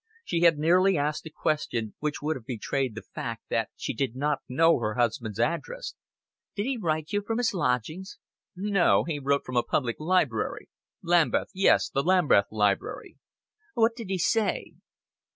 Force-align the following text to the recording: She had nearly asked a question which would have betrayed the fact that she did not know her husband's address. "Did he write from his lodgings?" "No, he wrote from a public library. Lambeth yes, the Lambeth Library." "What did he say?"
She 0.25 0.39
had 0.41 0.57
nearly 0.57 0.97
asked 0.97 1.27
a 1.27 1.29
question 1.29 1.93
which 1.99 2.23
would 2.23 2.35
have 2.35 2.47
betrayed 2.47 2.95
the 2.95 3.03
fact 3.03 3.43
that 3.51 3.69
she 3.75 3.93
did 3.93 4.15
not 4.15 4.39
know 4.49 4.79
her 4.79 4.95
husband's 4.95 5.39
address. 5.39 5.93
"Did 6.55 6.65
he 6.65 6.75
write 6.81 7.07
from 7.27 7.37
his 7.37 7.53
lodgings?" 7.53 8.17
"No, 8.55 9.03
he 9.03 9.19
wrote 9.19 9.45
from 9.45 9.57
a 9.57 9.61
public 9.61 9.99
library. 9.99 10.69
Lambeth 11.03 11.51
yes, 11.53 11.87
the 11.87 12.01
Lambeth 12.01 12.47
Library." 12.49 13.19
"What 13.75 13.95
did 13.95 14.09
he 14.09 14.17
say?" 14.17 14.73